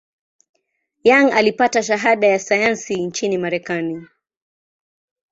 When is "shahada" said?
1.83-2.27